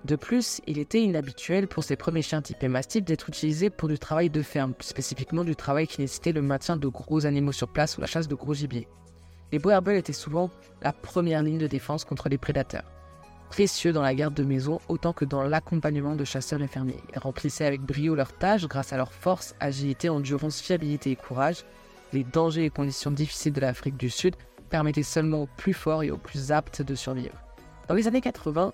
[0.06, 3.98] De plus, il était inhabituel pour ces premiers chiens typés mastifs d'être utilisés pour du
[3.98, 7.98] travail de ferme, spécifiquement du travail qui nécessitait le maintien de gros animaux sur place
[7.98, 8.88] ou la chasse de gros gibier.
[9.52, 10.52] Les boerbels étaient souvent
[10.84, 12.86] la première ligne de défense contre les prédateurs
[13.50, 17.02] précieux dans la garde de maison autant que dans l'accompagnement de chasseurs et fermiers.
[17.14, 21.64] Ils remplissaient avec brio leurs tâches grâce à leur force, agilité, endurance, fiabilité et courage.
[22.12, 24.36] Les dangers et conditions difficiles de l'Afrique du Sud
[24.70, 27.36] permettaient seulement aux plus forts et aux plus aptes de survivre.
[27.88, 28.74] Dans les années 80,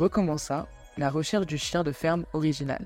[0.00, 0.66] recommença
[0.98, 2.84] la recherche du chien de ferme original,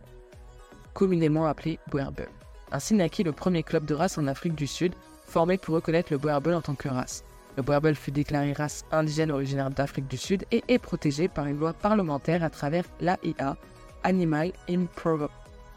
[0.93, 2.29] communément appelé Boerboel.
[2.73, 4.95] Ainsi naquit le premier club de race en Afrique du Sud,
[5.27, 7.25] formé pour reconnaître le Boerboel en tant que race.
[7.57, 11.59] Le Boerboel fut déclaré race indigène originaire d'Afrique du Sud et est protégé par une
[11.59, 13.57] loi parlementaire à travers l'AIA,
[14.03, 14.53] Animal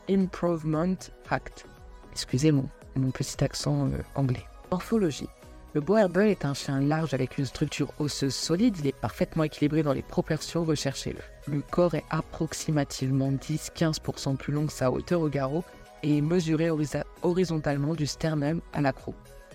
[0.09, 0.95] Improvement
[1.29, 1.65] Act.
[2.11, 4.45] Excusez mon, mon petit accent euh, anglais.
[4.71, 5.29] Morphologie.
[5.77, 8.77] Le Boerboel est un chien large avec une structure osseuse solide.
[8.79, 11.15] Il est parfaitement équilibré dans les proportions recherchées.
[11.45, 15.63] Le corps est approximativement 10-15% plus long que sa hauteur au garrot
[16.01, 16.71] et est mesuré
[17.21, 18.91] horizontalement du sternum à la.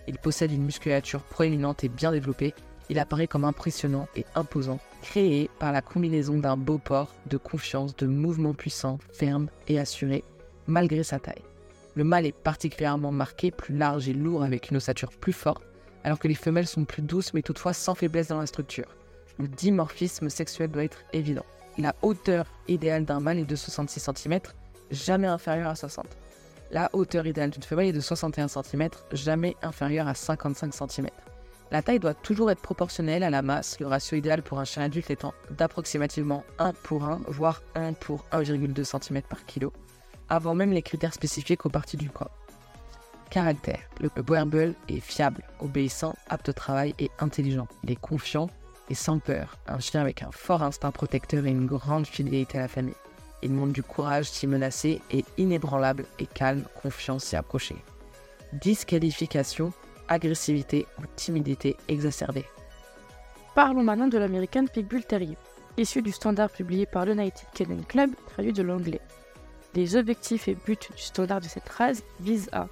[0.06, 2.54] Il possède une musculature proéminente et bien développée.
[2.88, 7.96] Il apparaît comme impressionnant et imposant, créé par la combinaison d'un beau port, de confiance,
[7.96, 10.22] de mouvements puissants, fermes et assurés,
[10.68, 11.42] malgré sa taille.
[11.96, 15.64] Le mâle est particulièrement marqué, plus large et lourd avec une ossature plus forte,
[16.04, 18.96] alors que les femelles sont plus douces mais toutefois sans faiblesse dans la structure.
[19.38, 21.44] Le dimorphisme sexuel doit être évident.
[21.78, 24.40] La hauteur idéale d'un mâle est de 66 cm,
[24.90, 26.06] jamais inférieure à 60.
[26.70, 31.08] La hauteur idéale d'une femelle est de 61 cm, jamais inférieure à 55 cm.
[31.70, 34.82] La taille doit toujours être proportionnelle à la masse, le ratio idéal pour un chien
[34.82, 39.72] adulte étant d'approximativement 1 pour 1, voire 1 pour 1,2 cm par kilo
[40.32, 42.30] avant même les critères spécifiques aux parties du corps.
[43.32, 43.80] Caractère.
[43.98, 47.66] Le Werbel est fiable, obéissant, apte au travail et intelligent.
[47.82, 48.50] Il est confiant
[48.90, 49.56] et sans peur.
[49.66, 52.94] Un chien avec un fort instinct protecteur et une grande fidélité à la famille.
[53.42, 57.74] Il montre du courage si menacé et inébranlable et calme, confiant si approché.
[58.52, 59.72] Disqualification,
[60.08, 62.44] agressivité ou timidité exacerbée.
[63.54, 65.38] Parlons maintenant de l'American Pitbull Terrier,
[65.78, 69.00] issu du standard publié par l'United Kennel Club, traduit de l'anglais.
[69.74, 72.68] Les objectifs et buts du standard de cette race visent à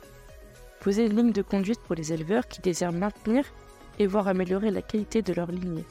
[0.80, 3.44] poser une ligne de conduite pour les éleveurs qui désirent maintenir
[3.98, 5.84] et voir améliorer la qualité de leur lignée,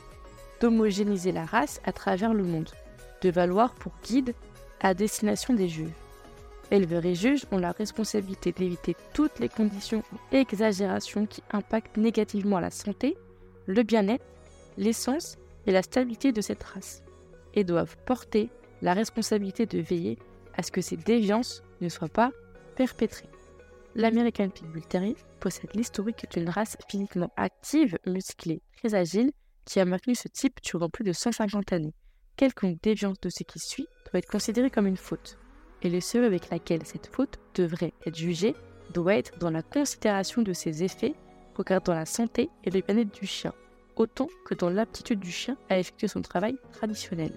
[0.60, 2.69] d'homogénéiser la race à travers le monde,
[3.21, 4.34] de valoir pour guide
[4.80, 5.93] à destination des juges.
[6.71, 12.60] Éleveurs et juges ont la responsabilité d'éviter toutes les conditions ou exagérations qui impactent négativement
[12.60, 13.17] la santé,
[13.65, 14.25] le bien-être,
[14.78, 17.04] l'essence et la stabilité de cette race,
[17.56, 18.49] et doivent porter
[18.82, 20.17] la responsabilité de veiller
[20.56, 22.32] à ce que ces déviances ne soient pas
[22.75, 23.30] perpétrées.
[23.95, 29.32] L'American Pitbull Terrier possède l'historique d'une race physiquement active, musclée, très agile,
[29.65, 31.93] qui a maintenu ce type durant plus de 150 années.
[32.36, 35.38] Quelconque déviance de ce qui suit doit être considérée comme une faute,
[35.82, 38.56] et le seuil avec laquelle cette faute devrait être jugée
[38.93, 41.13] doit être dans la considération de ses effets
[41.56, 43.54] regardant la santé et le bien-être du chien,
[43.95, 47.34] autant que dans l'aptitude du chien à effectuer son travail traditionnel.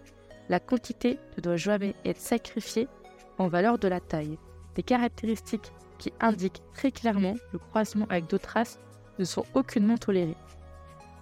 [0.48, 2.88] La quantité ne doit jamais être sacrifiée
[3.38, 4.38] en valeur de la taille.
[4.74, 8.80] Des caractéristiques qui indiquent très clairement le croisement avec d'autres races
[9.20, 10.36] ne sont aucunement tolérées.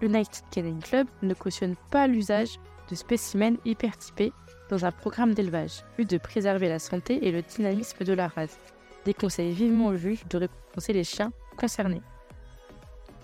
[0.00, 4.32] L'United Canine Club ne cautionne pas l'usage de spécimens hypertypés
[4.70, 8.58] dans un programme d'élevage, vu de préserver la santé et le dynamisme de la race.
[9.04, 12.00] Déconseille vivement aux juges de récompenser les chiens concernés.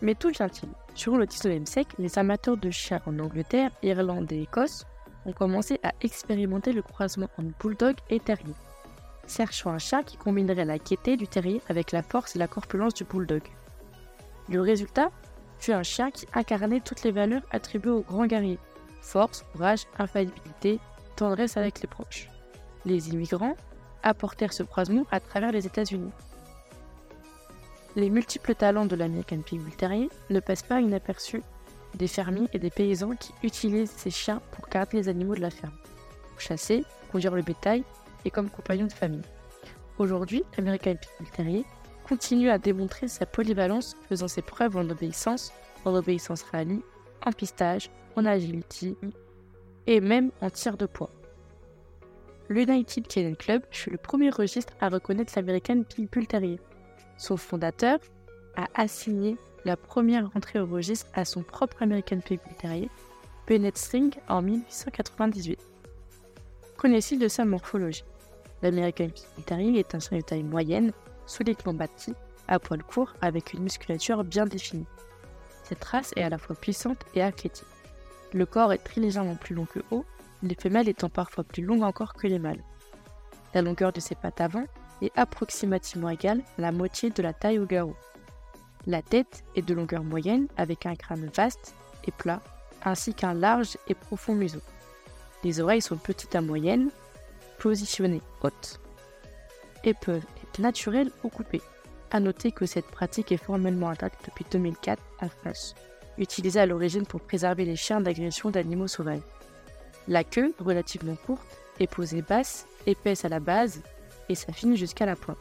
[0.03, 0.69] Mais tout vient-il?
[0.95, 4.85] Sur le 19e siècle, les amateurs de chiens en Angleterre, Irlande et Écosse
[5.25, 8.55] ont commencé à expérimenter le croisement entre bulldog et terrier
[9.27, 12.95] cherchant un chat qui combinerait la gaieté du terrier avec la force et la corpulence
[12.95, 13.43] du bulldog.
[14.49, 15.11] Le résultat
[15.59, 18.59] fut un chien qui incarnait toutes les valeurs attribuées au grand guerrier
[19.07, 20.81] force, courage, infaillibilité,
[21.15, 22.29] tendresse avec les proches.
[22.85, 23.57] Les immigrants
[24.03, 26.11] apportèrent ce croisement à travers les États-Unis.
[27.95, 31.43] Les multiples talents de l'American Pitbull Terrier ne passent pas inaperçus
[31.95, 35.51] des fermiers et des paysans qui utilisent ces chiens pour garder les animaux de la
[35.51, 35.73] ferme,
[36.31, 37.85] pour chasser, conduire le bétail
[38.27, 39.23] et comme compagnon de famille.
[39.99, 41.65] Aujourd'hui, l'American Pitbull Terrier
[42.07, 45.53] continue à démontrer sa polyvalence, faisant ses preuves en obéissance,
[45.85, 46.83] en obéissance rallye,
[47.25, 48.97] en pistage, en agility
[49.87, 51.11] et même en tir de poids.
[52.49, 56.61] L'United Kennel Club fut le premier registre à reconnaître l'American Pitbull Terrier.
[57.17, 57.99] Son fondateur
[58.57, 62.91] a assigné la première entrée au registre à son propre American Pitbull Terrier,
[63.49, 65.59] Bennett String, en 1898.
[66.77, 68.05] Connaissez de sa morphologie?
[68.63, 69.11] L'American
[69.45, 70.93] Terrier est un chien de taille moyenne,
[71.27, 72.15] solidement bâti,
[72.49, 74.87] à poil court, avec une musculature bien définie.
[75.65, 77.67] Cette race est à la fois puissante et athlétique.
[78.33, 80.05] Le corps est très légèrement plus long que haut,
[80.43, 82.63] les femelles étant parfois plus longues encore que les mâles.
[83.55, 84.65] La longueur de ses pattes avant
[85.03, 87.97] est approximativement égale à la moitié de la taille au garrot.
[88.87, 92.41] La tête est de longueur moyenne avec un crâne vaste et plat,
[92.85, 94.61] ainsi qu'un large et profond museau.
[95.43, 96.91] Les oreilles sont petites à moyennes,
[97.59, 98.81] positionnées hautes
[99.85, 101.63] et peuvent être naturelles ou coupées.
[102.11, 105.75] A noter que cette pratique est formellement intacte depuis 2004 en France,
[106.19, 109.21] utilisée à l'origine pour préserver les chiens d'agression d'animaux sauvages.
[110.09, 111.47] La queue, relativement courte,
[111.81, 113.83] est posée basse, épaisse à la base
[114.29, 115.39] et s'affine jusqu'à la pointe.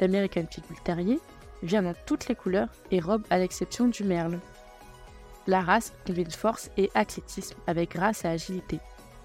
[0.00, 1.18] L'American Pitbull Terrier
[1.62, 4.38] vient dans toutes les couleurs et robes à l'exception du merle.
[5.46, 8.78] La race combine force et athlétisme avec grâce et agilité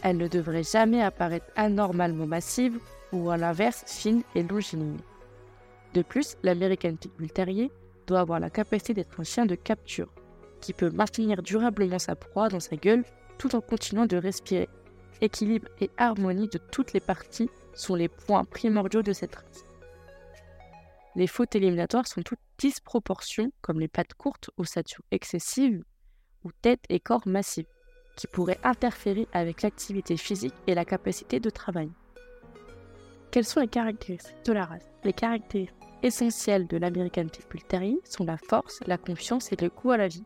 [0.04, 2.78] elle ne devrait jamais apparaître anormalement massive
[3.14, 5.00] ou à l'inverse fine et longiligne.
[5.94, 7.72] De plus, l'American Pitbull Terrier
[8.06, 10.14] doit avoir la capacité d'être un chien de capture,
[10.60, 13.06] qui peut maintenir durablement sa proie dans sa gueule
[13.38, 14.70] tout en continuant de respirer.
[15.22, 19.66] Équilibre et harmonie de toutes les parties sont les points primordiaux de cette race.
[21.16, 25.84] Les fautes éliminatoires sont toutes disproportions, comme les pattes courtes ou stature excessive,
[26.44, 27.68] ou tête et corps massifs,
[28.16, 31.90] qui pourraient interférer avec l'activité physique et la capacité de travail.
[33.32, 34.90] Quelles sont les caractéristiques de la race?
[35.04, 39.92] Les caractéristiques essentielles de l'American Pitbull Terrier sont la force, la confiance et le goût
[39.92, 40.26] à la vie.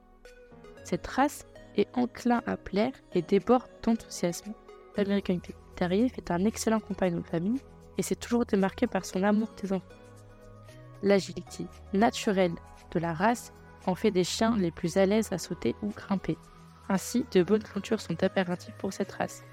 [0.83, 4.53] Cette race est enclin à plaire et déborde d'enthousiasme.
[4.97, 7.61] L'American Pitbull Terrier fait un excellent compagnon de famille
[7.97, 9.85] et s'est toujours démarqué par son amour des enfants.
[11.03, 12.55] L'agilité naturelle
[12.91, 13.53] de la race
[13.85, 16.37] en fait des chiens les plus à l'aise à sauter ou grimper.
[16.89, 19.43] Ainsi, de bonnes clôtures sont impératives pour cette race.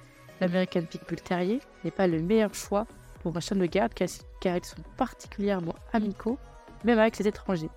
[0.40, 2.86] L'American Pitbull Terrier n'est pas le meilleur choix
[3.22, 6.38] pour un chien de garde car ils sont particulièrement amicaux,
[6.84, 7.70] même avec les étrangers.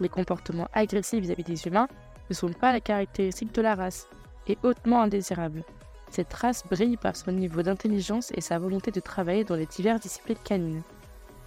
[0.00, 1.88] Les comportements agressifs vis-à-vis des humains
[2.30, 4.08] ne sont pas la caractéristique de la race
[4.46, 5.64] et hautement indésirables.
[6.10, 10.00] Cette race brille par son niveau d'intelligence et sa volonté de travailler dans les diverses
[10.00, 10.82] disciplines canines.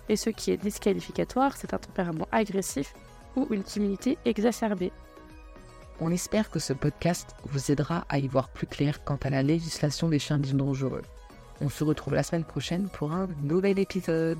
[0.10, 2.94] Et ce qui est disqualificatoire, c'est un tempérament agressif
[3.36, 4.92] ou une timidité exacerbée.
[6.00, 9.42] On espère que ce podcast vous aidera à y voir plus clair quant à la
[9.42, 11.02] législation des chiens dits dangereux.
[11.60, 14.38] On se retrouve la semaine prochaine pour un nouvel épisode.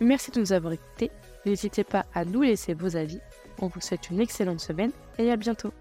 [0.00, 1.10] Merci de nous avoir écoutés.
[1.44, 3.20] N'hésitez pas à nous laisser vos avis.
[3.60, 5.72] On vous souhaite une excellente semaine et à bientôt.